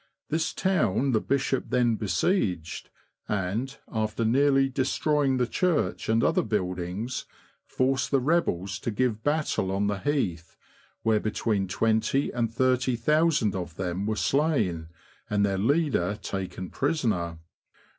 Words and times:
This 0.31 0.51
town 0.51 1.11
the 1.11 1.21
Bishop 1.21 1.65
then 1.69 1.93
besieged, 1.95 2.89
and, 3.29 3.77
after 3.87 4.25
nearly 4.25 4.67
destroying 4.67 5.37
the 5.37 5.45
church 5.45 6.09
and 6.09 6.23
other 6.23 6.41
buildings, 6.41 7.25
forced 7.67 8.09
the 8.09 8.19
rebels 8.19 8.79
to 8.79 8.89
give 8.89 9.23
battle 9.23 9.71
on 9.71 9.85
the 9.85 9.99
Heath, 9.99 10.57
where 11.03 11.19
between 11.19 11.67
twenty 11.67 12.31
and 12.31 12.51
thirty 12.51 12.95
thousand 12.95 13.53
of 13.53 13.75
them 13.75 14.07
were 14.07 14.15
slain, 14.15 14.87
and 15.29 15.45
their 15.45 15.59
leader 15.59 16.17
taken 16.19 16.71
prisoner. 16.71 17.37